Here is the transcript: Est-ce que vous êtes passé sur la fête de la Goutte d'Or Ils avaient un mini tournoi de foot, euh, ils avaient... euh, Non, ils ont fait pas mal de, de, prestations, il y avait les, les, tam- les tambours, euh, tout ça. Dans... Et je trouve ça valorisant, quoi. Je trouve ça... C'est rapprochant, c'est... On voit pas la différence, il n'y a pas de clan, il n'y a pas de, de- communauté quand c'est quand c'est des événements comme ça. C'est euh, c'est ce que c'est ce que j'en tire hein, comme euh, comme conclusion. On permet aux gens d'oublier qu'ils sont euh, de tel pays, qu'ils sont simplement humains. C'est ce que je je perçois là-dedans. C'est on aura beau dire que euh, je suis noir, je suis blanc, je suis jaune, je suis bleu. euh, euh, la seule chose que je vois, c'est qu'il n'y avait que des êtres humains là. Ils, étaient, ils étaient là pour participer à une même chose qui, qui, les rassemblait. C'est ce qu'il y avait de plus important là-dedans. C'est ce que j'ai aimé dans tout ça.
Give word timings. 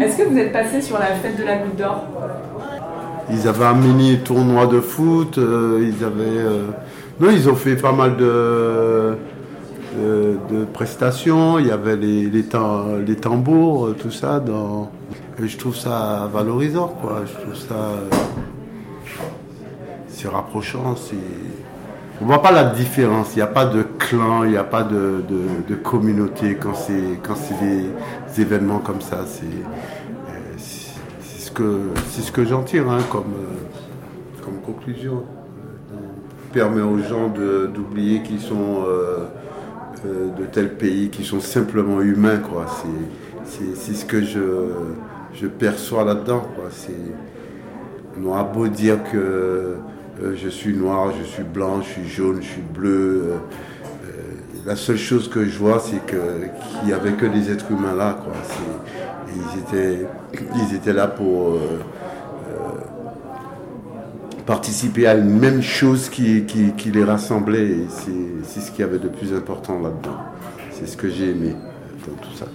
Est-ce 0.00 0.16
que 0.16 0.22
vous 0.28 0.38
êtes 0.38 0.52
passé 0.52 0.80
sur 0.80 0.98
la 0.98 1.06
fête 1.06 1.36
de 1.38 1.44
la 1.44 1.56
Goutte 1.58 1.76
d'Or 1.76 2.04
Ils 3.30 3.48
avaient 3.48 3.64
un 3.64 3.74
mini 3.74 4.18
tournoi 4.18 4.66
de 4.66 4.80
foot, 4.80 5.38
euh, 5.38 5.80
ils 5.82 6.04
avaient... 6.04 6.22
euh, 6.24 6.66
Non, 7.20 7.30
ils 7.30 7.48
ont 7.48 7.56
fait 7.56 7.76
pas 7.76 7.92
mal 7.92 8.16
de, 8.16 9.16
de, 9.98 10.64
prestations, 10.72 11.58
il 11.58 11.66
y 11.66 11.70
avait 11.72 11.96
les, 11.96 12.26
les, 12.30 12.44
tam- 12.44 13.02
les 13.04 13.16
tambours, 13.16 13.86
euh, 13.86 13.96
tout 14.00 14.10
ça. 14.12 14.38
Dans... 14.38 14.90
Et 15.42 15.48
je 15.48 15.58
trouve 15.58 15.76
ça 15.76 16.28
valorisant, 16.32 16.88
quoi. 17.00 17.22
Je 17.26 17.32
trouve 17.42 17.56
ça... 17.56 17.74
C'est 20.08 20.28
rapprochant, 20.28 20.94
c'est... 20.96 21.16
On 22.20 22.26
voit 22.26 22.42
pas 22.42 22.50
la 22.50 22.64
différence, 22.64 23.34
il 23.34 23.36
n'y 23.36 23.42
a 23.42 23.46
pas 23.46 23.64
de 23.66 23.82
clan, 23.98 24.42
il 24.42 24.50
n'y 24.50 24.56
a 24.56 24.64
pas 24.64 24.82
de, 24.82 25.22
de- 25.68 25.74
communauté 25.76 26.56
quand 26.60 26.74
c'est 26.74 27.20
quand 27.22 27.36
c'est 27.36 27.54
des 27.64 28.40
événements 28.42 28.80
comme 28.80 29.00
ça. 29.00 29.24
C'est 29.26 29.44
euh, 29.46 30.54
c'est 30.58 31.40
ce 31.40 31.50
que 31.52 31.78
c'est 32.10 32.22
ce 32.22 32.32
que 32.32 32.44
j'en 32.44 32.62
tire 32.62 32.90
hein, 32.90 32.98
comme 33.10 33.32
euh, 33.34 34.44
comme 34.44 34.60
conclusion. 34.60 35.22
On 35.94 36.52
permet 36.52 36.82
aux 36.82 36.98
gens 36.98 37.28
d'oublier 37.28 38.22
qu'ils 38.22 38.40
sont 38.40 38.84
euh, 38.88 39.26
de 40.04 40.44
tel 40.46 40.74
pays, 40.74 41.10
qu'ils 41.10 41.24
sont 41.26 41.40
simplement 41.40 42.00
humains. 42.02 42.40
C'est 43.44 43.94
ce 43.94 44.04
que 44.04 44.22
je 44.22 44.40
je 45.34 45.46
perçois 45.46 46.02
là-dedans. 46.04 46.42
C'est 46.72 46.92
on 48.20 48.26
aura 48.26 48.42
beau 48.42 48.66
dire 48.66 48.98
que 49.12 49.76
euh, 50.22 50.34
je 50.36 50.48
suis 50.48 50.74
noir, 50.74 51.12
je 51.18 51.24
suis 51.24 51.44
blanc, 51.44 51.80
je 51.80 51.88
suis 51.88 52.08
jaune, 52.08 52.38
je 52.42 52.48
suis 52.48 52.62
bleu. 52.62 52.90
euh, 52.90 53.34
euh, 53.34 54.22
la 54.66 54.74
seule 54.74 54.98
chose 54.98 55.28
que 55.28 55.44
je 55.44 55.56
vois, 55.58 55.78
c'est 55.78 56.04
qu'il 56.06 56.86
n'y 56.86 56.92
avait 56.92 57.12
que 57.12 57.26
des 57.26 57.50
êtres 57.52 57.70
humains 57.70 57.94
là. 57.94 58.18
Ils, 59.28 59.60
étaient, 59.60 60.06
ils 60.56 60.74
étaient 60.74 60.92
là 60.92 61.06
pour 61.06 61.58
participer 64.44 65.06
à 65.06 65.14
une 65.14 65.38
même 65.38 65.62
chose 65.62 66.08
qui, 66.08 66.44
qui, 66.44 66.90
les 66.90 67.04
rassemblait. 67.04 67.76
C'est 68.42 68.60
ce 68.60 68.70
qu'il 68.70 68.80
y 68.80 68.88
avait 68.88 68.98
de 68.98 69.08
plus 69.08 69.34
important 69.34 69.78
là-dedans. 69.78 70.18
C'est 70.72 70.86
ce 70.86 70.96
que 70.96 71.08
j'ai 71.08 71.30
aimé 71.30 71.54
dans 72.06 72.14
tout 72.14 72.34
ça. 72.34 72.46